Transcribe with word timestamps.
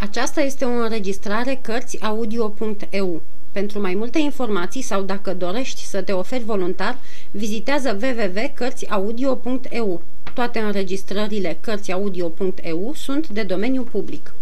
Aceasta 0.00 0.40
este 0.40 0.64
o 0.64 0.68
înregistrare 0.68 1.58
Cărțiaudio.eu. 1.62 3.22
Pentru 3.52 3.80
mai 3.80 3.94
multe 3.94 4.18
informații 4.18 4.82
sau 4.82 5.02
dacă 5.02 5.34
dorești 5.34 5.84
să 5.84 6.02
te 6.02 6.12
oferi 6.12 6.44
voluntar, 6.44 6.98
vizitează 7.30 7.98
www.cărțiaudio.eu. 8.02 10.02
Toate 10.34 10.58
înregistrările 10.58 11.58
Cărțiaudio.eu 11.60 12.92
sunt 12.94 13.28
de 13.28 13.42
domeniu 13.42 13.82
public. 13.82 14.34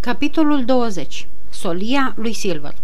Capitolul 0.00 0.64
20. 0.64 1.26
Solia 1.50 2.14
lui 2.16 2.32
Silver 2.32 2.74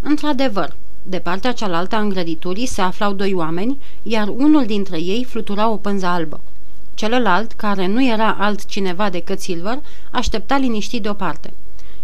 Într-adevăr, 0.00 0.76
de 1.02 1.18
partea 1.18 1.52
cealaltă 1.52 1.94
a 1.94 2.00
îngrăditurii 2.00 2.66
se 2.66 2.80
aflau 2.80 3.12
doi 3.12 3.34
oameni, 3.34 3.78
iar 4.02 4.28
unul 4.28 4.66
dintre 4.66 5.00
ei 5.00 5.24
flutura 5.24 5.68
o 5.68 5.76
pânză 5.76 6.06
albă. 6.06 6.40
Celălalt, 6.94 7.52
care 7.52 7.86
nu 7.86 8.04
era 8.04 8.36
altcineva 8.38 9.10
decât 9.10 9.40
Silver, 9.40 9.82
aștepta 10.10 10.56
liniștit 10.56 11.02
deoparte. 11.02 11.52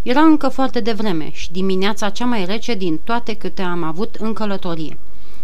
Era 0.02 0.20
încă 0.20 0.48
foarte 0.48 0.80
devreme 0.80 1.30
și 1.32 1.52
dimineața 1.52 2.08
cea 2.08 2.24
mai 2.24 2.44
rece 2.44 2.74
din 2.74 3.00
toate 3.04 3.34
câte 3.34 3.62
am 3.62 3.82
avut 3.82 4.14
în 4.14 4.32
călătorie. 4.32 4.98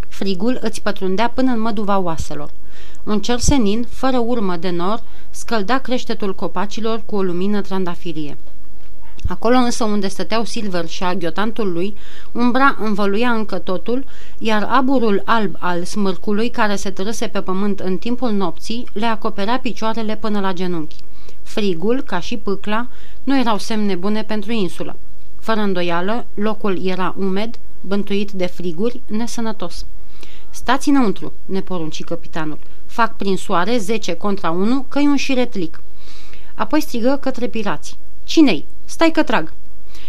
Frigul 0.08 0.58
îți 0.60 0.82
pătrundea 0.82 1.28
până 1.28 1.52
în 1.52 1.60
măduva 1.60 1.98
oaselor. 1.98 2.50
Un 3.04 3.20
cer 3.20 3.38
senin, 3.38 3.86
fără 3.90 4.18
urmă 4.18 4.56
de 4.56 4.70
nor, 4.70 5.02
scălda 5.30 5.78
creștetul 5.78 6.34
copacilor 6.34 7.02
cu 7.06 7.16
o 7.16 7.22
lumină 7.22 7.60
trandafirie. 7.60 8.36
Acolo 9.28 9.56
însă 9.56 9.84
unde 9.84 10.08
stăteau 10.08 10.44
Silver 10.44 10.88
și 10.88 11.02
aghiotantul 11.04 11.72
lui, 11.72 11.94
umbra 12.32 12.76
învăluia 12.80 13.30
încă 13.30 13.58
totul, 13.58 14.04
iar 14.38 14.66
aburul 14.70 15.22
alb 15.24 15.56
al 15.58 15.84
smârcului 15.84 16.50
care 16.50 16.76
se 16.76 16.90
trăse 16.90 17.26
pe 17.26 17.40
pământ 17.40 17.80
în 17.80 17.96
timpul 17.96 18.30
nopții 18.30 18.88
le 18.92 19.06
acoperea 19.06 19.58
picioarele 19.58 20.16
până 20.16 20.40
la 20.40 20.52
genunchi. 20.52 20.96
Frigul, 21.42 22.00
ca 22.02 22.20
și 22.20 22.36
pâcla, 22.36 22.86
nu 23.24 23.38
erau 23.38 23.58
semne 23.58 23.94
bune 23.94 24.22
pentru 24.22 24.52
insulă. 24.52 24.96
Fără 25.40 25.60
îndoială, 25.60 26.26
locul 26.34 26.86
era 26.86 27.14
umed, 27.18 27.58
bântuit 27.80 28.30
de 28.30 28.46
friguri, 28.46 29.00
nesănătos. 29.06 29.84
Stați 30.50 30.88
înăuntru, 30.88 31.32
ne 31.44 31.60
porunci 31.60 32.04
capitanul. 32.04 32.58
Fac 32.86 33.16
prin 33.16 33.36
soare 33.36 33.78
10 33.78 34.14
contra 34.14 34.50
1 34.50 34.84
că 34.88 34.98
e 34.98 35.08
un 35.08 35.16
șiretlic. 35.16 35.80
Apoi 36.54 36.80
strigă 36.80 37.18
către 37.20 37.46
pirați. 37.46 37.98
Cinei? 38.24 38.64
Stai 38.86 39.10
că 39.10 39.22
trag!" 39.22 39.52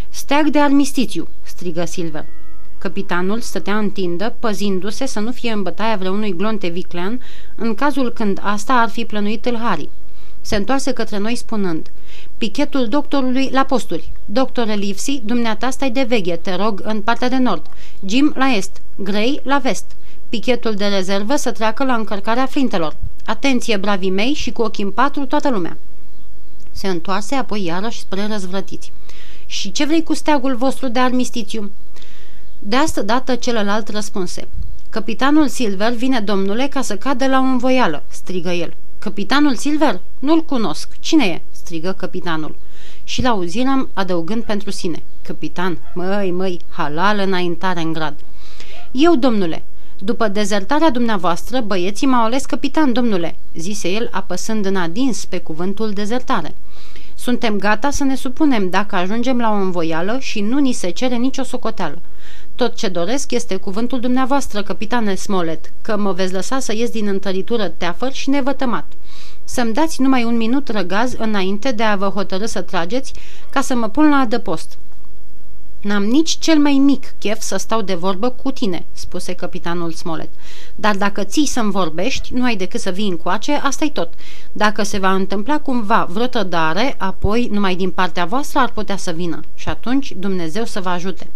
Steag 0.10 0.48
de 0.48 0.60
armistițiu!" 0.60 1.28
strigă 1.44 1.86
Silver. 1.86 2.26
Capitanul 2.78 3.42
stătea 3.42 3.78
în 3.78 3.90
tindă, 3.90 4.36
păzindu-se 4.40 5.06
să 5.06 5.20
nu 5.20 5.32
fie 5.32 5.52
în 5.52 5.62
bătaia 5.62 5.96
vreunui 5.96 6.36
glonte 6.36 6.68
viclean, 6.68 7.22
în 7.56 7.76
cazul 7.76 8.12
când 8.12 8.40
asta 8.44 8.74
ar 8.74 8.90
fi 8.90 9.06
plănuit 9.06 9.42
tâlharii. 9.42 9.90
Se 10.42 10.56
întoarse 10.56 10.92
către 10.92 11.18
noi 11.18 11.36
spunând, 11.36 11.92
Pichetul 12.38 12.88
doctorului 12.88 13.50
la 13.52 13.64
posturi. 13.64 14.12
Doctore 14.26 14.74
Livsi, 14.74 15.22
dumneata 15.24 15.70
stai 15.70 15.92
de 15.92 16.04
veghe, 16.04 16.36
te 16.36 16.56
rog, 16.56 16.82
în 16.84 17.02
partea 17.02 17.30
de 17.30 17.38
nord. 17.38 17.66
Jim 18.06 18.34
la 18.36 18.56
est, 18.56 18.82
Gray 18.96 19.40
la 19.44 19.58
vest. 19.58 19.86
Pichetul 20.30 20.74
de 20.74 20.86
rezervă 20.86 21.36
să 21.36 21.52
treacă 21.52 21.84
la 21.84 21.96
încărcarea 21.96 22.46
flintelor. 22.46 22.96
Atenție, 23.26 23.78
bravii 23.78 24.10
mei, 24.10 24.34
și 24.34 24.52
cu 24.52 24.62
ochii 24.62 24.84
în 24.84 24.92
patru 24.92 25.26
toată 25.26 25.50
lumea. 25.50 25.78
Se 26.78 26.88
întoarse 26.88 27.36
apoi 27.36 27.64
iarăși 27.64 28.00
spre 28.00 28.28
răzvrătiți. 28.28 28.92
Și 29.46 29.72
ce 29.72 29.86
vrei 29.86 30.04
cu 30.04 30.14
steagul 30.14 30.56
vostru 30.56 30.88
de 30.88 31.00
armistițiu?" 31.00 31.72
De 32.60 32.76
asta 32.76 33.02
dată 33.02 33.36
celălalt 33.36 33.90
răspunse. 33.90 34.48
Capitanul 34.90 35.48
Silver 35.48 35.94
vine, 35.94 36.20
domnule, 36.20 36.68
ca 36.68 36.82
să 36.82 36.98
cadă 36.98 37.28
la 37.28 37.38
o 37.38 37.42
învoială," 37.42 38.04
strigă 38.08 38.50
el. 38.50 38.74
Capitanul 39.00 39.56
Silver? 39.56 40.00
Nu-l 40.20 40.44
cunosc. 40.46 40.90
Cine 41.00 41.26
e?" 41.26 41.42
strigă 41.52 41.92
capitanul. 41.92 42.56
Și 43.04 43.22
l-auzirăm 43.22 43.90
adăugând 43.94 44.44
pentru 44.44 44.72
sine. 44.72 45.04
Capitan, 45.22 45.78
măi, 45.94 46.32
măi, 46.32 46.60
halal 46.70 47.20
înaintare 47.20 47.82
în 47.82 47.94
grad. 47.94 48.20
Eu, 48.92 49.16
domnule, 49.16 49.64
după 50.00 50.28
dezertarea 50.28 50.90
dumneavoastră, 50.90 51.62
băieții 51.62 52.08
m-au 52.08 52.24
ales 52.24 52.46
capitan, 52.46 52.94
domnule," 52.94 53.36
zise 53.56 53.90
el, 53.90 54.10
apăsând 54.12 54.66
în 54.66 54.76
adins 54.76 55.26
pe 55.26 55.38
cuvântul 55.38 55.92
dezertare. 55.92 56.56
Suntem 57.16 57.58
gata 57.58 57.90
să 57.90 58.04
ne 58.04 58.16
supunem 58.16 58.70
dacă 58.70 58.96
ajungem 58.96 59.38
la 59.38 59.52
o 59.52 59.56
învoială 59.56 60.18
și 60.20 60.42
nu 60.42 60.60
ni 60.60 60.72
se 60.72 60.90
cere 60.90 61.16
nicio 61.16 61.44
socoteală. 61.44 62.02
Tot 62.56 62.76
ce 62.76 62.88
doresc 62.88 63.32
este 63.32 63.56
cuvântul 63.56 64.00
dumneavoastră, 64.00 64.64
capitane 64.64 65.16
Smollett, 65.16 65.72
că 65.82 65.98
mă 65.98 66.12
veți 66.12 66.34
lăsa 66.34 66.60
să 66.60 66.74
ies 66.74 66.90
din 66.90 67.08
întăritură 67.08 67.68
teafăr 67.68 68.12
și 68.12 68.30
nevătămat. 68.30 68.86
Să-mi 69.44 69.74
dați 69.74 70.02
numai 70.02 70.24
un 70.24 70.38
minut 70.38 70.70
răgaz 70.70 71.14
înainte 71.18 71.72
de 71.72 71.84
a 71.84 71.96
vă 71.96 72.06
hotărâ 72.06 72.46
să 72.46 72.62
trageți, 72.62 73.14
ca 73.50 73.62
să 73.62 73.76
mă 73.76 73.88
pun 73.90 74.10
la 74.10 74.16
adăpost. 74.16 74.78
N-am 75.82 76.04
nici 76.04 76.38
cel 76.38 76.60
mai 76.60 76.74
mic 76.74 77.14
chef 77.20 77.42
să 77.42 77.58
stau 77.58 77.82
de 77.82 77.94
vorbă 77.94 78.30
cu 78.30 78.52
tine, 78.52 78.86
spuse 78.92 79.34
capitanul 79.34 79.92
Smollett. 79.92 80.34
Dar 80.76 80.96
dacă 80.96 81.24
ții 81.24 81.46
să-mi 81.46 81.72
vorbești, 81.72 82.34
nu 82.34 82.44
ai 82.44 82.56
decât 82.56 82.80
să 82.80 82.90
vii 82.90 83.08
încoace, 83.08 83.52
asta 83.52 83.86
e 83.86 83.90
tot. 83.90 84.14
Dacă 84.52 84.84
se 84.84 84.98
va 84.98 85.14
întâmpla 85.14 85.60
cumva 85.60 86.08
vreo 86.10 86.26
tădare, 86.26 86.96
apoi 86.98 87.50
numai 87.52 87.76
din 87.76 87.92
partea 87.92 88.26
voastră 88.26 88.60
ar 88.60 88.72
putea 88.72 88.98
să 88.98 89.12
vină 89.12 89.40
și 89.56 89.70
atunci 89.70 90.14
Dumnezeu 90.18 90.66
să 90.66 90.82
vă 90.82 90.90
ajute. 90.90 91.28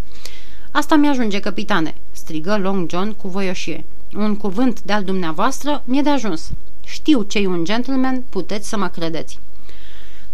Asta 0.71 0.95
mi-ajunge, 0.95 1.39
capitane, 1.39 1.95
strigă 2.11 2.57
Long 2.57 2.89
John 2.89 3.11
cu 3.11 3.27
voioșie. 3.27 3.83
Un 4.15 4.37
cuvânt 4.37 4.81
de-al 4.81 5.03
dumneavoastră 5.03 5.83
mi-e 5.85 6.01
de 6.01 6.09
ajuns. 6.09 6.49
Știu 6.85 7.21
ce 7.21 7.47
un 7.47 7.63
gentleman, 7.63 8.23
puteți 8.29 8.69
să 8.69 8.77
mă 8.77 8.87
credeți. 8.87 9.39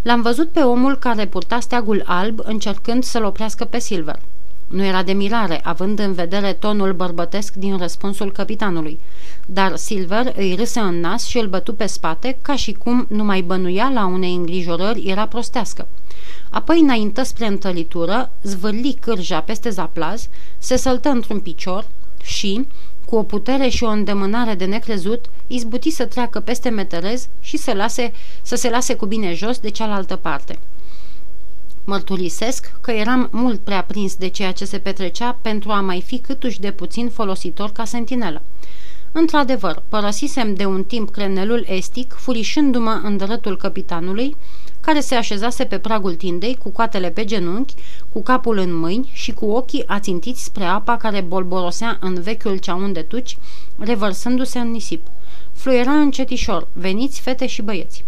L-am 0.07 0.21
văzut 0.21 0.49
pe 0.49 0.59
omul 0.59 0.97
care 0.97 1.25
purta 1.25 1.59
steagul 1.59 2.03
alb 2.05 2.39
încercând 2.43 3.03
să-l 3.03 3.23
oprească 3.23 3.65
pe 3.65 3.79
Silver. 3.79 4.19
Nu 4.67 4.83
era 4.83 5.03
de 5.03 5.11
mirare, 5.11 5.59
având 5.63 5.99
în 5.99 6.13
vedere 6.13 6.53
tonul 6.53 6.93
bărbătesc 6.93 7.53
din 7.53 7.77
răspunsul 7.77 8.31
capitanului. 8.31 8.99
Dar 9.45 9.75
Silver 9.75 10.33
îi 10.37 10.55
râse 10.55 10.79
în 10.79 10.99
nas 10.99 11.25
și 11.25 11.37
îl 11.37 11.47
bătu 11.47 11.73
pe 11.73 11.85
spate, 11.85 12.37
ca 12.41 12.55
și 12.55 12.71
cum 12.71 13.05
numai 13.09 13.41
bănuia 13.41 13.89
la 13.93 14.05
unei 14.05 14.35
îngrijorări 14.35 15.03
era 15.07 15.27
prostească. 15.27 15.87
Apoi 16.49 16.79
înaintă 16.79 17.23
spre 17.23 17.47
întălitură, 17.47 18.31
zvârli 18.41 18.97
cârja 19.01 19.39
peste 19.39 19.69
zaplaz, 19.69 20.27
se 20.57 20.75
săltă 20.75 21.09
într-un 21.09 21.39
picior 21.39 21.85
și, 22.23 22.67
cu 23.09 23.15
o 23.15 23.23
putere 23.23 23.67
și 23.67 23.83
o 23.83 23.87
îndemânare 23.87 24.55
de 24.55 24.65
necrezut, 24.65 25.25
izbuti 25.47 25.89
să 25.89 26.05
treacă 26.05 26.39
peste 26.39 26.69
meterez 26.69 27.27
și 27.39 27.57
să, 27.57 27.73
lase, 27.73 28.13
să 28.41 28.55
se 28.55 28.69
lase 28.69 28.95
cu 28.95 29.05
bine 29.05 29.33
jos 29.33 29.59
de 29.59 29.69
cealaltă 29.69 30.15
parte. 30.15 30.59
Mărturisesc 31.83 32.71
că 32.81 32.91
eram 32.91 33.29
mult 33.31 33.59
prea 33.59 33.83
prins 33.83 34.15
de 34.15 34.27
ceea 34.27 34.51
ce 34.51 34.65
se 34.65 34.77
petrecea 34.77 35.37
pentru 35.41 35.71
a 35.71 35.81
mai 35.81 36.01
fi 36.01 36.17
câtuși 36.17 36.59
de 36.59 36.71
puțin 36.71 37.09
folositor 37.09 37.71
ca 37.71 37.85
sentinelă. 37.85 38.41
Într-adevăr, 39.11 39.83
părăsisem 39.89 40.53
de 40.55 40.65
un 40.65 40.83
timp 40.83 41.09
crenelul 41.09 41.65
estic, 41.67 42.13
furișându-mă 42.13 43.01
în 43.03 43.17
drătul 43.17 43.57
capitanului, 43.57 44.35
care 44.81 44.99
se 44.99 45.15
așezase 45.15 45.63
pe 45.63 45.77
pragul 45.77 46.15
tindei, 46.15 46.55
cu 46.55 46.69
coatele 46.69 47.09
pe 47.09 47.25
genunchi, 47.25 47.73
cu 48.17 48.23
capul 48.23 48.57
în 48.57 48.75
mâini 48.75 49.09
și 49.13 49.31
cu 49.31 49.45
ochii 49.45 49.87
ațintiți 49.87 50.43
spre 50.43 50.63
apa 50.63 50.97
care 50.97 51.21
bolborosea 51.21 51.97
în 52.01 52.21
vechiul 52.21 52.57
ceaun 52.57 52.93
de 52.93 53.01
tuci, 53.01 53.37
revărsându-se 53.77 54.59
în 54.59 54.71
nisip. 54.71 55.07
Fluiera 55.53 55.91
încetișor, 55.91 56.67
veniți 56.73 57.21
fete 57.21 57.47
și 57.47 57.61
băieți. 57.61 58.03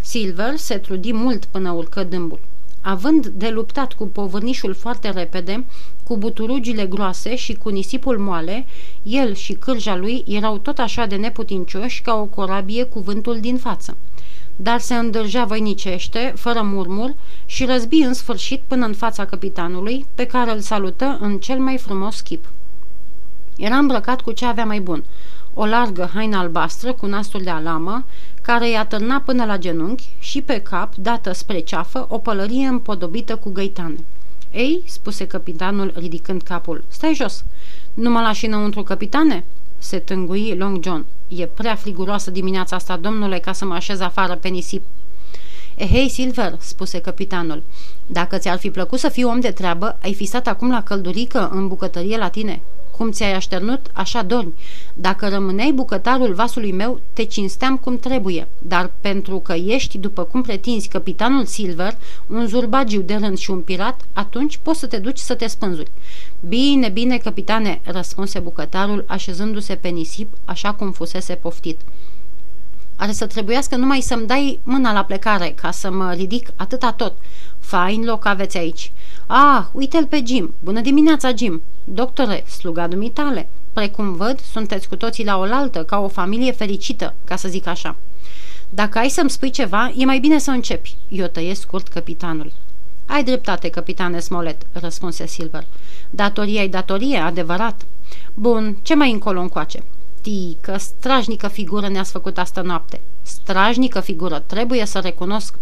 Silver 0.00 0.56
se 0.56 0.78
trudi 0.78 1.12
mult 1.12 1.44
până 1.44 1.70
urcă 1.70 2.04
dâmbul. 2.04 2.40
Având 2.80 3.26
de 3.26 3.48
luptat 3.48 3.92
cu 3.92 4.06
povârnișul 4.06 4.74
foarte 4.74 5.10
repede, 5.10 5.64
cu 6.04 6.16
buturugile 6.16 6.86
groase 6.86 7.36
și 7.36 7.54
cu 7.54 7.68
nisipul 7.68 8.18
moale, 8.18 8.66
el 9.02 9.34
și 9.34 9.52
cârja 9.52 9.96
lui 9.96 10.24
erau 10.26 10.58
tot 10.58 10.78
așa 10.78 11.06
de 11.06 11.16
neputincioși 11.16 12.02
ca 12.02 12.14
o 12.14 12.24
corabie 12.24 12.84
cu 12.84 13.00
vântul 13.00 13.40
din 13.40 13.56
față 13.56 13.96
dar 14.62 14.80
se 14.80 14.94
îndârjea 14.94 15.44
voinicește, 15.44 16.32
fără 16.36 16.62
murmur, 16.62 17.14
și 17.46 17.64
răzbi 17.64 17.96
în 17.96 18.14
sfârșit 18.14 18.62
până 18.66 18.86
în 18.86 18.94
fața 18.94 19.24
capitanului, 19.24 20.06
pe 20.14 20.26
care 20.26 20.50
îl 20.52 20.60
salută 20.60 21.18
în 21.20 21.38
cel 21.38 21.58
mai 21.58 21.78
frumos 21.78 22.20
chip. 22.20 22.44
Era 23.56 23.76
îmbrăcat 23.76 24.20
cu 24.20 24.32
ce 24.32 24.44
avea 24.46 24.64
mai 24.64 24.80
bun, 24.80 25.04
o 25.54 25.66
largă 25.66 26.10
haină 26.14 26.36
albastră 26.36 26.92
cu 26.92 27.06
nasul 27.06 27.40
de 27.42 27.50
alamă, 27.50 28.04
care 28.42 28.70
i-a 28.70 28.84
târna 28.84 29.22
până 29.24 29.44
la 29.44 29.58
genunchi 29.58 30.08
și 30.18 30.42
pe 30.42 30.60
cap, 30.60 30.94
dată 30.94 31.32
spre 31.32 31.58
ceafă, 31.58 32.06
o 32.08 32.18
pălărie 32.18 32.66
împodobită 32.66 33.36
cu 33.36 33.50
găitane. 33.50 34.04
Ei, 34.52 34.82
spuse 34.86 35.26
capitanul 35.26 35.92
ridicând 35.96 36.42
capul, 36.42 36.84
stai 36.88 37.14
jos. 37.14 37.44
Nu 37.94 38.10
mă 38.10 38.20
lași 38.20 38.46
înăuntru, 38.46 38.82
capitane?" 38.82 39.44
se 39.78 39.98
tângui 39.98 40.56
Long 40.56 40.82
John. 40.82 41.04
E 41.36 41.46
prea 41.46 41.74
friguroasă 41.74 42.30
dimineața 42.30 42.76
asta, 42.76 42.96
domnule, 42.96 43.38
ca 43.38 43.52
să 43.52 43.64
mă 43.64 43.74
așez 43.74 44.00
afară 44.00 44.36
pe 44.36 44.48
nisip. 44.48 44.82
Ehei, 45.74 46.08
Silver, 46.08 46.56
spuse 46.58 46.98
capitanul, 46.98 47.62
dacă 48.06 48.38
ți-ar 48.38 48.58
fi 48.58 48.70
plăcut 48.70 48.98
să 48.98 49.08
fii 49.08 49.24
om 49.24 49.40
de 49.40 49.50
treabă, 49.50 49.98
ai 50.02 50.14
fi 50.14 50.24
stat 50.24 50.46
acum 50.46 50.70
la 50.70 50.82
căldurică 50.82 51.50
în 51.52 51.68
bucătărie 51.68 52.16
la 52.16 52.28
tine. 52.28 52.60
Cum 53.02 53.10
ți-ai 53.10 53.34
așternut, 53.34 53.86
așa 53.92 54.22
dormi. 54.22 54.52
Dacă 54.94 55.28
rămâneai 55.28 55.72
bucătarul 55.72 56.34
vasului 56.34 56.72
meu, 56.72 57.00
te 57.12 57.24
cinsteam 57.24 57.76
cum 57.76 57.98
trebuie, 57.98 58.48
dar 58.58 58.90
pentru 59.00 59.38
că 59.38 59.52
ești, 59.52 59.98
după 59.98 60.22
cum 60.22 60.42
pretinzi, 60.42 60.88
capitanul 60.88 61.44
Silver, 61.44 61.96
un 62.26 62.46
zurbagiu 62.46 63.00
de 63.00 63.14
rând 63.14 63.38
și 63.38 63.50
un 63.50 63.60
pirat, 63.60 64.00
atunci 64.12 64.58
poți 64.62 64.78
să 64.78 64.86
te 64.86 64.98
duci 64.98 65.18
să 65.18 65.34
te 65.34 65.46
spânzuri. 65.46 65.90
Bine, 66.48 66.88
bine, 66.88 67.18
capitane, 67.18 67.80
răspunse 67.84 68.38
bucătarul, 68.38 69.04
așezându-se 69.08 69.74
pe 69.74 69.88
nisip, 69.88 70.32
așa 70.44 70.72
cum 70.72 70.92
fusese 70.92 71.34
poftit. 71.34 71.80
Are 72.96 73.12
să 73.12 73.26
trebuiască 73.26 73.76
numai 73.76 74.00
să-mi 74.00 74.26
dai 74.26 74.60
mâna 74.62 74.92
la 74.92 75.04
plecare, 75.04 75.48
ca 75.48 75.70
să 75.70 75.90
mă 75.90 76.12
ridic 76.12 76.52
atâta 76.56 76.92
tot. 76.92 77.14
Fain 77.58 78.04
loc 78.04 78.26
aveți 78.26 78.56
aici. 78.56 78.92
Ah, 79.34 79.64
uite-l 79.72 80.06
pe 80.06 80.22
Jim. 80.26 80.54
Bună 80.58 80.80
dimineața, 80.80 81.34
Jim. 81.34 81.62
Doctore, 81.84 82.44
sluga 82.48 82.86
dumitale. 82.86 83.48
Precum 83.72 84.14
văd, 84.14 84.40
sunteți 84.40 84.88
cu 84.88 84.96
toții 84.96 85.24
la 85.24 85.38
oaltă, 85.38 85.84
ca 85.84 85.98
o 85.98 86.08
familie 86.08 86.52
fericită, 86.52 87.14
ca 87.24 87.36
să 87.36 87.48
zic 87.48 87.66
așa. 87.66 87.96
Dacă 88.68 88.98
ai 88.98 89.08
să-mi 89.08 89.30
spui 89.30 89.50
ceva, 89.50 89.92
e 89.96 90.04
mai 90.04 90.18
bine 90.18 90.38
să 90.38 90.50
începi. 90.50 90.96
Eu 91.08 91.26
tăiesc 91.26 91.60
scurt 91.60 91.88
capitanul. 91.88 92.52
Ai 93.06 93.24
dreptate, 93.24 93.68
capitane 93.68 94.18
Smolet, 94.18 94.66
răspunse 94.72 95.26
Silver. 95.26 95.66
Datoria 96.10 96.62
e 96.62 96.68
datorie, 96.68 97.18
adevărat. 97.18 97.86
Bun, 98.34 98.76
ce 98.82 98.94
mai 98.94 99.10
încolo 99.10 99.40
încoace? 99.40 99.82
Tică, 100.20 100.76
strajnică 100.76 101.48
figură 101.48 101.88
ne-ați 101.88 102.10
făcut 102.10 102.38
asta 102.38 102.60
noapte. 102.60 103.00
Strajnică 103.22 104.00
figură, 104.00 104.38
trebuie 104.38 104.86
să 104.86 104.98
recunosc. 104.98 105.54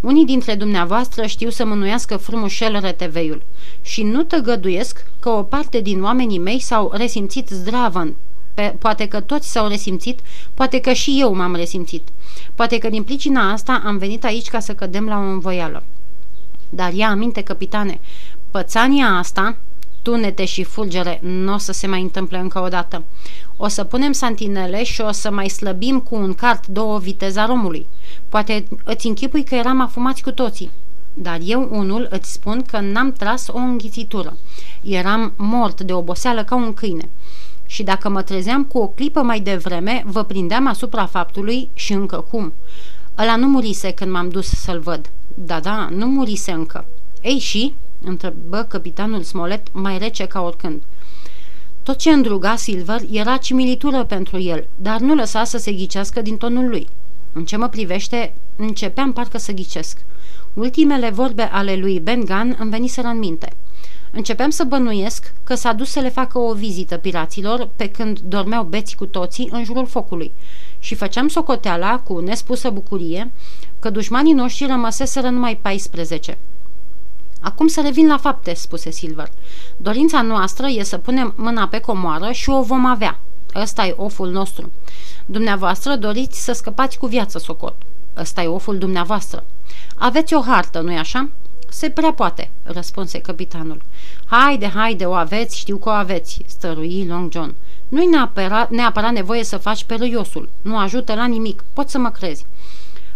Unii 0.00 0.24
dintre 0.24 0.54
dumneavoastră 0.54 1.26
știu 1.26 1.50
să 1.50 1.64
mânuiască 1.64 2.16
frumușel 2.16 2.80
reteveiul 2.80 3.42
și 3.82 4.02
nu 4.02 4.22
tăgăduiesc 4.22 5.04
că 5.18 5.28
o 5.28 5.42
parte 5.42 5.80
din 5.80 6.02
oamenii 6.02 6.38
mei 6.38 6.60
s-au 6.60 6.92
resimțit 6.94 7.48
zdravăn. 7.48 8.14
Pe, 8.54 8.74
poate 8.78 9.06
că 9.08 9.20
toți 9.20 9.50
s-au 9.50 9.68
resimțit, 9.68 10.20
poate 10.54 10.78
că 10.80 10.92
și 10.92 11.16
eu 11.20 11.34
m-am 11.34 11.54
resimțit. 11.54 12.08
Poate 12.54 12.78
că 12.78 12.88
din 12.88 13.02
pricina 13.02 13.52
asta 13.52 13.82
am 13.84 13.98
venit 13.98 14.24
aici 14.24 14.48
ca 14.48 14.60
să 14.60 14.74
cădem 14.74 15.06
la 15.06 15.16
o 15.16 15.20
învoială. 15.20 15.82
Dar 16.68 16.92
ia 16.92 17.08
aminte, 17.08 17.42
capitane, 17.42 18.00
pățania 18.50 19.06
asta, 19.06 19.56
tunete 20.02 20.44
și 20.44 20.62
fulgere, 20.62 21.18
nu 21.22 21.54
o 21.54 21.58
să 21.58 21.72
se 21.72 21.86
mai 21.86 22.02
întâmple 22.02 22.38
încă 22.38 22.60
o 22.60 22.68
dată. 22.68 23.04
O 23.56 23.68
să 23.68 23.84
punem 23.84 24.12
santinele 24.12 24.84
și 24.84 25.00
o 25.00 25.12
să 25.12 25.30
mai 25.30 25.48
slăbim 25.48 26.00
cu 26.00 26.14
un 26.14 26.34
cart 26.34 26.66
două 26.66 26.98
viteza 26.98 27.46
romului. 27.46 27.86
Poate 28.28 28.64
îți 28.84 29.06
închipui 29.06 29.44
că 29.44 29.54
eram 29.54 29.80
afumați 29.80 30.22
cu 30.22 30.30
toții. 30.30 30.70
Dar 31.14 31.38
eu 31.44 31.68
unul 31.72 32.06
îți 32.10 32.32
spun 32.32 32.62
că 32.62 32.80
n-am 32.80 33.12
tras 33.12 33.46
o 33.48 33.58
înghițitură. 33.58 34.36
Eram 34.82 35.32
mort 35.36 35.80
de 35.80 35.92
oboseală 35.92 36.44
ca 36.44 36.54
un 36.54 36.74
câine. 36.74 37.08
Și 37.66 37.82
dacă 37.82 38.08
mă 38.08 38.22
trezeam 38.22 38.64
cu 38.64 38.78
o 38.78 38.86
clipă 38.86 39.22
mai 39.22 39.40
devreme, 39.40 40.04
vă 40.06 40.22
prindeam 40.22 40.66
asupra 40.66 41.06
faptului 41.06 41.68
și 41.74 41.92
încă 41.92 42.24
cum. 42.30 42.52
Ăla 43.18 43.36
nu 43.36 43.46
murise 43.46 43.90
când 43.90 44.10
m-am 44.10 44.28
dus 44.28 44.48
să-l 44.48 44.80
văd. 44.80 45.10
Da, 45.34 45.60
da, 45.60 45.88
nu 45.90 46.06
murise 46.06 46.52
încă. 46.52 46.84
Ei 47.22 47.38
și? 47.38 47.74
Întrebă 48.04 48.62
capitanul 48.68 49.22
Smolet 49.22 49.66
mai 49.72 49.98
rece 49.98 50.26
ca 50.26 50.40
oricând. 50.40 50.82
Tot 51.82 51.98
ce 51.98 52.10
îndruga 52.10 52.56
Silver 52.56 53.00
era 53.10 53.36
cimilitură 53.36 54.04
pentru 54.04 54.38
el, 54.38 54.68
dar 54.76 55.00
nu 55.00 55.14
lăsa 55.14 55.44
să 55.44 55.58
se 55.58 55.72
ghicească 55.72 56.22
din 56.22 56.36
tonul 56.36 56.68
lui. 56.68 56.88
În 57.32 57.44
ce 57.44 57.56
mă 57.56 57.68
privește, 57.68 58.32
începeam 58.56 59.12
parcă 59.12 59.38
să 59.38 59.52
ghicesc. 59.52 59.98
Ultimele 60.54 61.10
vorbe 61.10 61.42
ale 61.42 61.76
lui 61.76 62.00
Ben 62.00 62.24
Gunn 62.24 62.56
îmi 62.58 62.70
veniseră 62.70 63.06
în 63.06 63.18
minte. 63.18 63.52
Începeam 64.12 64.50
să 64.50 64.64
bănuiesc 64.64 65.32
că 65.44 65.54
s-a 65.54 65.72
dus 65.72 65.90
să 65.90 66.00
le 66.00 66.08
facă 66.08 66.38
o 66.38 66.54
vizită 66.54 66.96
piraților 66.96 67.68
pe 67.76 67.88
când 67.88 68.18
dormeau 68.18 68.64
beți 68.64 68.96
cu 68.96 69.06
toții 69.06 69.48
în 69.52 69.64
jurul 69.64 69.86
focului 69.86 70.32
și 70.78 70.94
făceam 70.94 71.28
socoteala 71.28 71.98
cu 71.98 72.18
nespusă 72.18 72.70
bucurie 72.70 73.30
că 73.78 73.90
dușmanii 73.90 74.32
noștri 74.32 74.66
rămăseseră 74.66 75.28
numai 75.28 75.56
14. 75.56 76.38
Acum 77.40 77.66
să 77.66 77.80
revin 77.80 78.06
la 78.06 78.16
fapte, 78.16 78.54
spuse 78.54 78.90
Silver. 78.90 79.30
Dorința 79.76 80.22
noastră 80.22 80.66
e 80.66 80.82
să 80.82 80.98
punem 80.98 81.32
mâna 81.36 81.68
pe 81.68 81.78
comoară 81.78 82.32
și 82.32 82.50
o 82.50 82.62
vom 82.62 82.86
avea. 82.86 83.18
Ăsta 83.54 83.86
e 83.86 83.94
oful 83.96 84.30
nostru. 84.30 84.72
Dumneavoastră 85.26 85.96
doriți 85.96 86.44
să 86.44 86.52
scăpați 86.52 86.98
cu 86.98 87.06
viață, 87.06 87.38
Socot. 87.38 87.74
Ăsta 88.16 88.42
e 88.42 88.46
oful 88.46 88.78
dumneavoastră. 88.78 89.44
Aveți 89.94 90.34
o 90.34 90.40
hartă, 90.40 90.80
nu-i 90.80 90.98
așa? 90.98 91.28
Se 91.68 91.90
prea 91.90 92.12
poate, 92.12 92.50
răspunse 92.62 93.18
capitanul. 93.18 93.82
Haide, 94.26 94.68
haide, 94.68 95.04
o 95.04 95.12
aveți, 95.12 95.58
știu 95.58 95.76
că 95.76 95.88
o 95.88 95.92
aveți, 95.92 96.42
stărui 96.46 97.06
Long 97.08 97.32
John. 97.32 97.54
Nu-i 97.88 98.06
neapărat, 98.06 98.70
neapărat 98.70 99.12
nevoie 99.12 99.44
să 99.44 99.56
faci 99.56 99.84
pe 99.84 99.94
râiosul. 99.94 100.48
Nu 100.62 100.78
ajută 100.78 101.14
la 101.14 101.26
nimic, 101.26 101.64
poți 101.72 101.92
să 101.92 101.98
mă 101.98 102.10
crezi. 102.10 102.46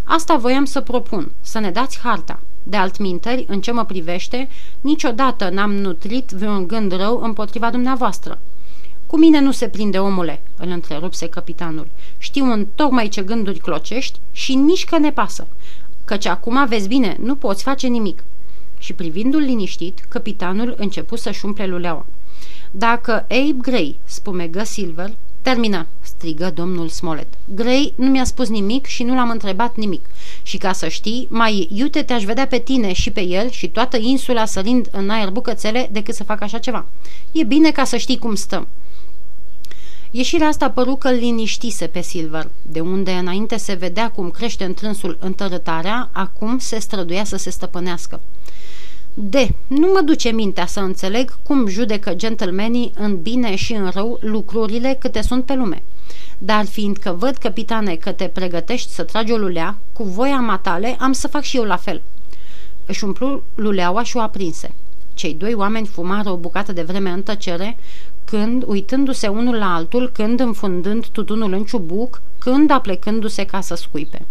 Asta 0.05 0.37
voiam 0.37 0.65
să 0.65 0.81
propun, 0.81 1.33
să 1.41 1.59
ne 1.59 1.71
dați 1.71 1.99
harta. 1.99 2.41
De 2.67 2.77
altminteri, 2.77 3.45
în 3.49 3.61
ce 3.61 3.73
mă 3.73 3.85
privește, 3.85 4.49
niciodată 4.81 5.49
n-am 5.51 5.75
nutrit 5.75 6.31
vreun 6.31 6.67
gând 6.67 6.93
rău 6.93 7.21
împotriva 7.23 7.71
dumneavoastră. 7.71 8.39
Cu 9.07 9.19
mine 9.19 9.41
nu 9.41 9.51
se 9.51 9.69
prinde, 9.69 9.99
omule, 9.99 10.43
îl 10.57 10.69
întrerupse 10.69 11.29
capitanul. 11.29 11.87
Știu 12.19 12.45
în 12.45 12.67
tocmai 12.75 13.09
ce 13.09 13.23
gânduri 13.23 13.59
clocești 13.59 14.19
și 14.33 14.55
nici 14.55 14.85
că 14.85 14.99
ne 14.99 15.13
pasă. 15.13 15.47
Căci 16.05 16.27
acum 16.27 16.67
vezi 16.67 16.89
bine, 16.89 17.17
nu 17.21 17.35
poți 17.35 17.63
face 17.63 17.87
nimic. 17.87 18.25
Și 18.79 18.93
privindu-l 18.93 19.41
liniștit, 19.41 20.07
capitanul 20.09 20.75
începu 20.79 21.17
să-și 21.17 21.45
umple 21.45 21.67
luleaua. 21.67 22.07
Dacă 22.71 23.13
Abe 23.13 23.57
Gray, 23.61 23.99
spumegă 24.05 24.65
Silver, 24.65 25.13
termină, 25.45 25.87
strigă 26.01 26.51
domnul 26.55 26.89
Smollett. 26.89 27.35
Gray 27.55 27.93
nu 27.97 28.07
mi-a 28.07 28.25
spus 28.25 28.49
nimic 28.49 28.87
și 28.87 29.03
nu 29.03 29.15
l-am 29.15 29.31
întrebat 29.31 29.77
nimic. 29.77 30.01
Și 30.43 30.57
ca 30.57 30.73
să 30.73 30.89
știi, 30.89 31.27
mai 31.31 31.69
iute 31.73 32.03
te-aș 32.03 32.25
vedea 32.25 32.47
pe 32.47 32.59
tine 32.59 32.93
și 32.93 33.11
pe 33.11 33.21
el 33.21 33.51
și 33.51 33.69
toată 33.69 33.97
insula 34.01 34.45
sărind 34.45 34.89
în 34.91 35.11
aer 35.11 35.31
bucățele 35.31 35.89
decât 35.93 36.15
să 36.15 36.25
fac 36.25 36.43
așa 36.43 36.59
ceva. 36.59 36.87
E 37.33 37.45
bine 37.45 37.71
ca 37.71 37.85
să 37.85 37.97
știi 37.97 38.19
cum 38.19 38.35
stăm. 38.35 38.69
Ieșirea 40.11 40.47
asta 40.47 40.71
păru 40.71 40.97
că 40.97 41.09
îl 41.09 41.15
liniștise 41.15 41.87
pe 41.87 42.01
Silver, 42.01 42.51
de 42.63 42.81
unde 42.81 43.11
înainte 43.11 43.57
se 43.57 43.73
vedea 43.73 44.11
cum 44.11 44.31
crește 44.31 44.65
întrânsul 44.65 45.17
întărătarea, 45.21 46.09
acum 46.13 46.59
se 46.59 46.79
străduia 46.79 47.25
să 47.25 47.37
se 47.37 47.51
stăpânească. 47.51 48.21
De, 49.15 49.55
nu 49.67 49.91
mă 49.93 50.01
duce 50.01 50.31
mintea 50.31 50.67
să 50.67 50.81
înțeleg 50.81 51.39
cum 51.43 51.67
judecă 51.67 52.15
gentlemanii 52.15 52.93
în 52.97 53.23
bine 53.23 53.55
și 53.55 53.73
în 53.73 53.91
rău 53.91 54.19
lucrurile 54.21 54.97
câte 55.01 55.23
sunt 55.23 55.45
pe 55.45 55.55
lume. 55.55 55.83
Dar 56.39 56.65
fiindcă 56.65 57.17
văd, 57.19 57.37
capitane, 57.37 57.95
că 57.95 58.13
te 58.13 58.25
pregătești 58.25 58.91
să 58.91 59.03
tragi 59.03 59.33
o 59.33 59.37
lulea, 59.37 59.77
cu 59.93 60.03
voia 60.03 60.41
matale 60.41 60.97
am 61.01 61.13
să 61.13 61.29
fac 61.29 61.43
și 61.43 61.57
eu 61.57 61.65
la 61.65 61.77
fel. 61.77 62.03
Își 62.87 63.05
umplu 63.05 63.43
luleaua 63.55 64.03
și 64.03 64.17
o 64.17 64.21
aprinse. 64.21 64.75
Cei 65.15 65.35
doi 65.35 65.55
oameni 65.55 65.87
fumară 65.87 66.31
o 66.31 66.37
bucată 66.37 66.73
de 66.73 66.83
vreme 66.83 67.11
în 67.11 67.23
tăcere, 67.23 67.77
când 68.25 68.65
uitându-se 68.67 69.27
unul 69.27 69.55
la 69.55 69.75
altul, 69.75 70.11
când 70.13 70.41
înfundând 70.41 71.07
tutunul 71.07 71.53
în 71.53 71.65
ciubuc, 71.65 72.23
când 72.39 72.71
aplecându-se 72.71 73.45
ca 73.45 73.61
să 73.61 73.75
scuipe. 73.75 74.27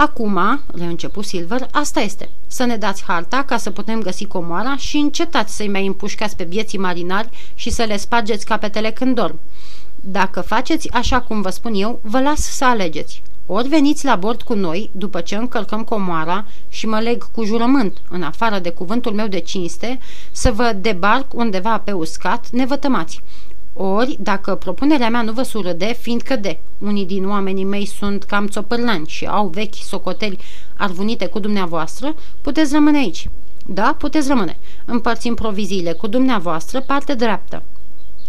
Acum, 0.00 0.60
reînceput 0.74 1.24
Silver, 1.24 1.68
asta 1.72 2.00
este. 2.00 2.28
Să 2.46 2.64
ne 2.64 2.76
dați 2.76 3.04
harta 3.04 3.42
ca 3.42 3.56
să 3.56 3.70
putem 3.70 4.00
găsi 4.00 4.26
comoara 4.26 4.76
și 4.76 4.96
încetați 4.96 5.56
să-i 5.56 5.68
mai 5.68 5.86
împușcați 5.86 6.36
pe 6.36 6.44
bieții 6.44 6.78
marinari 6.78 7.28
și 7.54 7.70
să 7.70 7.82
le 7.82 7.96
spargeți 7.96 8.44
capetele 8.44 8.90
când 8.90 9.14
dorm. 9.14 9.38
Dacă 10.00 10.40
faceți 10.40 10.92
așa 10.92 11.20
cum 11.20 11.40
vă 11.40 11.50
spun 11.50 11.74
eu, 11.74 12.00
vă 12.02 12.20
las 12.20 12.40
să 12.40 12.64
alegeți. 12.64 13.22
Ori 13.46 13.68
veniți 13.68 14.04
la 14.04 14.16
bord 14.16 14.42
cu 14.42 14.54
noi, 14.54 14.90
după 14.92 15.20
ce 15.20 15.36
încălcăm 15.36 15.84
comoara 15.84 16.44
și 16.68 16.86
mă 16.86 17.00
leg 17.00 17.30
cu 17.30 17.44
jurământ, 17.44 17.98
în 18.08 18.22
afară 18.22 18.58
de 18.58 18.70
cuvântul 18.70 19.12
meu 19.12 19.26
de 19.26 19.40
cinste, 19.40 19.98
să 20.30 20.52
vă 20.52 20.76
debarc 20.80 21.34
undeva 21.34 21.78
pe 21.78 21.92
uscat, 21.92 22.50
nevătămați. 22.50 23.22
Ori, 23.80 24.16
dacă 24.20 24.54
propunerea 24.54 25.08
mea 25.08 25.22
nu 25.22 25.32
vă 25.32 25.42
surâde, 25.42 25.96
fiindcă 26.00 26.36
de 26.36 26.58
unii 26.78 27.06
din 27.06 27.28
oamenii 27.28 27.64
mei 27.64 27.86
sunt 27.86 28.24
cam 28.24 28.46
țopârlani 28.46 29.06
și 29.06 29.26
au 29.26 29.46
vechi 29.46 29.74
socoteli 29.74 30.38
arvunite 30.76 31.26
cu 31.26 31.38
dumneavoastră, 31.38 32.14
puteți 32.40 32.72
rămâne 32.72 32.98
aici. 32.98 33.28
Da, 33.66 33.94
puteți 33.98 34.28
rămâne. 34.28 34.56
Împărțim 34.84 35.34
proviziile 35.34 35.92
cu 35.92 36.06
dumneavoastră, 36.06 36.80
parte 36.80 37.14
dreaptă. 37.14 37.62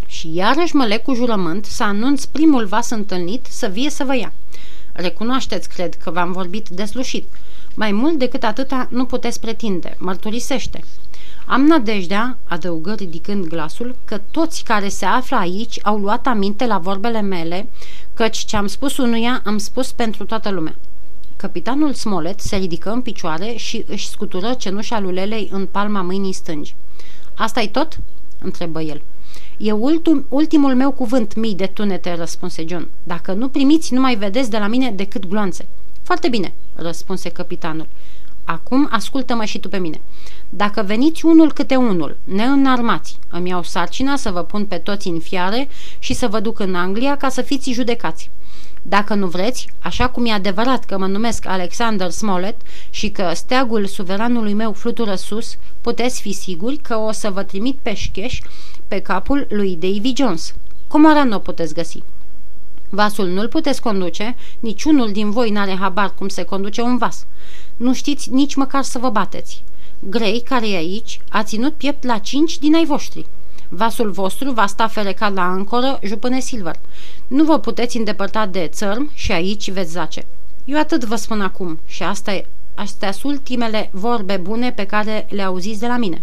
Și 0.08 0.34
iarăși 0.34 0.76
mă 0.76 0.86
leg 0.86 1.02
cu 1.02 1.14
jurământ 1.14 1.66
să 1.66 1.84
anunț 1.84 2.26
primul 2.26 2.66
vas 2.66 2.90
întâlnit 2.90 3.46
să 3.50 3.68
vie 3.68 3.90
să 3.90 4.04
vă 4.04 4.16
ia. 4.16 4.34
Recunoașteți, 4.94 5.70
cred, 5.70 5.96
că 5.96 6.12
v-am 6.12 6.32
vorbit 6.32 6.70
deslușit. 6.70 7.28
Mai 7.74 7.92
mult 7.92 8.18
decât 8.18 8.44
atâta 8.44 8.88
nu 8.92 9.06
puteți 9.06 9.40
pretinde, 9.40 9.96
mărturisește. 10.00 10.84
Am 11.52 11.66
nădejdea, 11.66 12.38
adăugă 12.44 12.94
ridicând 12.94 13.48
glasul, 13.48 13.96
că 14.06 14.22
toți 14.32 14.64
care 14.64 14.90
se 14.90 15.06
află 15.06 15.38
aici 15.38 15.80
au 15.84 15.98
luat 15.98 16.28
aminte 16.28 16.66
la 16.66 16.78
vorbele 16.78 17.22
mele, 17.22 17.70
căci 18.14 18.38
ce-am 18.38 18.68
spus 18.68 18.98
unuia 18.98 19.42
am 19.46 19.58
spus 19.58 19.92
pentru 19.92 20.26
toată 20.26 20.50
lumea. 20.50 20.76
Capitanul 21.36 21.94
Smolet 21.94 22.40
se 22.40 22.56
ridică 22.56 22.92
în 22.92 23.02
picioare 23.02 23.54
și 23.56 23.84
își 23.88 24.10
scutură 24.10 24.54
cenușa 24.54 25.00
lulelei 25.00 25.50
în 25.52 25.66
palma 25.66 26.02
mâinii 26.02 26.34
stângi. 26.34 26.76
asta 27.36 27.62
e 27.62 27.68
tot?" 27.68 28.00
întrebă 28.42 28.82
el. 28.82 29.02
E 29.58 29.72
ultim, 29.72 30.26
ultimul 30.28 30.76
meu 30.76 30.92
cuvânt, 30.92 31.36
mii 31.36 31.56
de 31.56 31.66
tunete, 31.66 32.16
răspunse 32.16 32.66
John. 32.68 32.88
Dacă 33.04 33.34
nu 33.34 33.48
primiți, 33.48 33.94
nu 33.94 34.00
mai 34.00 34.16
vedeți 34.16 34.50
de 34.50 34.58
la 34.58 34.68
mine 34.68 34.92
decât 34.92 35.28
gloanțe. 35.28 35.68
Foarte 36.02 36.30
bine, 36.30 36.54
răspunse 36.76 37.30
capitanul. 37.30 37.88
Acum 38.52 38.88
ascultă-mă 38.92 39.44
și 39.46 39.60
tu 39.60 39.70
pe 39.70 39.78
mine. 39.78 40.02
Dacă 40.50 40.84
veniți 40.84 41.26
unul 41.26 41.54
câte 41.54 41.76
unul, 41.76 42.18
neînarmați, 42.24 43.20
îmi 43.30 43.50
iau 43.50 43.64
sarcina 43.64 44.16
să 44.16 44.32
vă 44.32 44.44
pun 44.44 44.66
pe 44.66 44.78
toți 44.78 45.08
în 45.08 45.20
fiare 45.20 45.68
și 46.00 46.14
să 46.14 46.28
vă 46.28 46.40
duc 46.40 46.60
în 46.60 46.76
Anglia 46.76 47.18
ca 47.18 47.30
să 47.30 47.42
fiți 47.42 47.72
judecați. 47.72 48.30
Dacă 48.82 49.14
nu 49.14 49.28
vreți, 49.28 49.68
așa 49.80 50.10
cum 50.10 50.26
e 50.26 50.32
adevărat 50.32 50.86
că 50.86 50.98
mă 50.98 51.08
numesc 51.08 51.46
Alexander 51.46 52.10
Smollett 52.10 52.62
și 52.90 53.10
că 53.10 53.32
steagul 53.34 53.86
suveranului 53.86 54.54
meu 54.54 54.74
flutură 54.74 55.16
sus, 55.16 55.56
puteți 55.82 56.22
fi 56.22 56.32
siguri 56.32 56.78
că 56.78 56.96
o 56.96 57.12
să 57.12 57.30
vă 57.30 57.44
trimit 57.44 57.78
pe 57.82 57.94
șcheș 57.94 58.40
pe 58.88 59.00
capul 59.00 59.48
lui 59.50 59.76
Davy 59.76 60.14
Jones. 60.16 60.54
Comora 60.88 61.24
nu 61.24 61.36
o 61.36 61.40
puteți 61.40 61.74
găsi. 61.74 62.04
Vasul 62.90 63.28
nu-l 63.28 63.48
puteți 63.48 63.82
conduce, 63.82 64.36
niciunul 64.60 65.12
din 65.12 65.32
voi 65.32 65.50
n-are 65.50 65.76
habar 65.80 66.14
cum 66.14 66.28
se 66.28 66.44
conduce 66.44 66.82
un 66.82 66.98
vas. 66.98 67.26
Nu 67.80 67.94
știți 67.94 68.32
nici 68.32 68.56
măcar 68.56 68.84
să 68.84 69.00
vă 69.00 69.10
bateți. 69.10 69.64
Grey, 70.00 70.42
care 70.46 70.70
e 70.70 70.76
aici, 70.76 71.20
a 71.30 71.44
ținut 71.44 71.74
piept 71.74 72.04
la 72.04 72.18
cinci 72.18 72.58
din 72.58 72.76
ai 72.76 72.86
voștri. 72.86 73.26
Vasul 73.70 74.12
vostru 74.12 74.52
va 74.52 74.66
sta 74.66 74.88
ferecat 74.88 75.34
la 75.34 75.42
ancoră 75.42 76.00
jupâne 76.04 76.40
silver. 76.40 76.76
Nu 77.28 77.44
vă 77.44 77.60
puteți 77.60 77.98
îndepărta 77.98 78.46
de 78.46 78.68
țărm 78.72 79.12
și 79.14 79.32
aici 79.32 79.72
veți 79.72 79.92
zace. 79.92 80.26
Eu 80.66 80.80
atât 80.80 81.04
vă 81.04 81.16
spun 81.16 81.42
acum 81.42 81.80
și 81.86 82.04
asta 82.04 82.34
e, 82.34 82.46
astea 82.76 83.12
sunt 83.12 83.34
ultimele 83.34 83.90
vorbe 83.92 84.38
bune 84.38 84.72
pe 84.72 84.86
care 84.86 85.28
le 85.30 85.42
auziți 85.42 85.80
de 85.80 85.88
la 85.88 85.98
mine. 85.98 86.22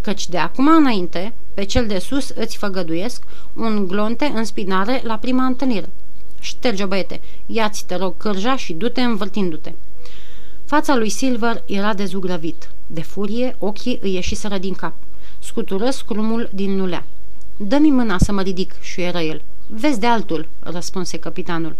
Căci 0.00 0.28
de 0.28 0.38
acum 0.38 0.68
înainte, 0.68 1.32
pe 1.54 1.64
cel 1.64 1.86
de 1.86 1.98
sus 1.98 2.28
îți 2.28 2.56
făgăduiesc 2.56 3.22
un 3.54 3.86
glonte 3.86 4.32
în 4.34 4.44
spinare 4.44 5.00
la 5.04 5.16
prima 5.16 5.44
întâlnire. 5.44 5.88
Șterge-o, 6.40 6.86
băiete, 6.86 7.20
ia-ți, 7.46 7.86
te 7.86 7.96
rog, 7.96 8.16
cârja 8.16 8.56
și 8.56 8.72
du-te 8.72 9.00
învârtindu-te. 9.00 9.72
Fața 10.66 10.96
lui 10.96 11.08
Silver 11.08 11.62
era 11.66 11.94
dezugrăvit. 11.94 12.70
De 12.86 13.02
furie, 13.02 13.56
ochii 13.58 13.98
îi 14.02 14.14
ieșiseră 14.14 14.58
din 14.58 14.72
cap. 14.72 14.94
Scutură 15.38 15.90
scrumul 15.90 16.50
din 16.54 16.76
nulea. 16.76 17.04
Dă-mi 17.56 17.90
mâna 17.90 18.18
să 18.18 18.32
mă 18.32 18.42
ridic, 18.42 18.74
șuieră 18.80 19.18
el. 19.18 19.42
Vezi 19.66 20.00
de 20.00 20.06
altul, 20.06 20.48
răspunse 20.60 21.18
capitanul. 21.18 21.76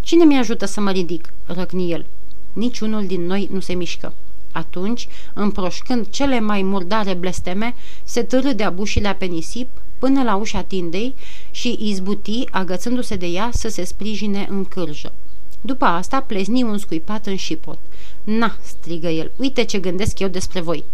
Cine 0.00 0.24
mi 0.24 0.38
ajută 0.38 0.64
să 0.64 0.80
mă 0.80 0.90
ridic? 0.90 1.32
răcni 1.46 1.92
el. 1.92 2.06
Niciunul 2.52 3.06
din 3.06 3.26
noi 3.26 3.48
nu 3.52 3.60
se 3.60 3.72
mișcă. 3.72 4.12
Atunci, 4.52 5.08
împroșcând 5.34 6.08
cele 6.08 6.40
mai 6.40 6.62
murdare 6.62 7.14
blesteme, 7.14 7.74
se 8.04 8.22
târâ 8.22 8.52
de 8.52 8.62
abușilea 8.62 9.14
pe 9.14 9.24
nisip 9.24 9.68
până 9.98 10.22
la 10.22 10.34
ușa 10.34 10.62
tindei 10.62 11.14
și 11.50 11.78
izbuti, 11.80 12.44
agățându-se 12.50 13.16
de 13.16 13.26
ea, 13.26 13.50
să 13.52 13.68
se 13.68 13.84
sprijine 13.84 14.46
în 14.50 14.64
cârjă. 14.64 15.12
După 15.60 15.84
asta 15.84 16.20
plezni 16.20 16.62
un 16.62 16.78
scuipat 16.78 17.26
în 17.26 17.36
șipot. 17.36 17.78
Na, 18.24 18.56
strigă 18.62 19.08
el, 19.08 19.30
uite 19.36 19.64
ce 19.64 19.78
gândesc 19.78 20.18
eu 20.18 20.28
despre 20.28 20.60
voi. 20.60 20.84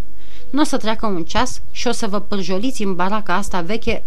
Nu 0.50 0.60
o 0.60 0.64
să 0.64 0.76
treacă 0.76 1.06
un 1.06 1.24
ceas 1.24 1.60
și 1.70 1.86
o 1.86 1.92
să 1.92 2.06
vă 2.06 2.20
pârjoliți 2.20 2.82
în 2.82 2.94
baraca 2.94 3.34
asta 3.34 3.60
veche 3.60 4.02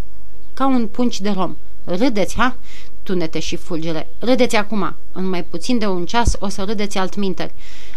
ca 0.54 0.66
un 0.66 0.86
punci 0.86 1.20
de 1.20 1.30
rom. 1.30 1.56
Râdeți, 1.84 2.36
ha? 2.36 2.56
Tunete 3.02 3.38
și 3.38 3.56
fulgere. 3.56 4.08
Râdeți 4.18 4.56
acum. 4.56 4.94
În 5.12 5.28
mai 5.28 5.44
puțin 5.44 5.78
de 5.78 5.86
un 5.86 6.06
ceas 6.06 6.36
o 6.38 6.48
să 6.48 6.62
râdeți 6.62 6.98
altminteri. 6.98 7.52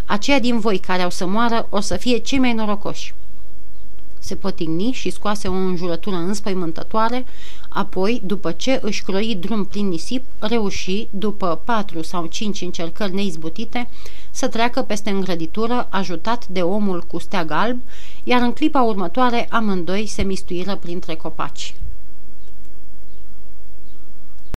Aceia 0.05 0.39
din 0.39 0.59
voi 0.59 0.77
care 0.77 1.01
au 1.01 1.09
să 1.09 1.25
moară 1.25 1.67
o 1.69 1.79
să 1.79 1.97
fie 1.97 2.17
cei 2.17 2.39
mai 2.39 2.53
norocoși. 2.53 3.13
Se 4.31 4.37
potigni 4.37 4.91
și 4.91 5.09
scoase 5.09 5.47
o 5.47 5.51
înjurătură 5.53 6.15
înspăimântătoare, 6.15 7.25
apoi, 7.69 8.21
după 8.25 8.51
ce 8.51 8.79
își 8.81 9.03
croi 9.03 9.37
drum 9.39 9.65
prin 9.65 9.87
nisip, 9.87 10.23
reuși, 10.39 11.07
după 11.09 11.61
patru 11.63 12.01
sau 12.01 12.25
cinci 12.25 12.61
încercări 12.61 13.13
neizbutite, 13.13 13.89
să 14.29 14.47
treacă 14.47 14.81
peste 14.81 15.09
îngrăditură, 15.09 15.87
ajutat 15.89 16.47
de 16.47 16.61
omul 16.61 17.03
cu 17.07 17.19
steag 17.19 17.51
alb, 17.51 17.79
iar 18.23 18.41
în 18.41 18.53
clipa 18.53 18.81
următoare 18.81 19.47
amândoi 19.49 20.05
se 20.05 20.21
mistuiră 20.21 20.75
printre 20.75 21.15
copaci. 21.15 21.73